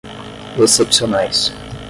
excepcionais 0.57 1.53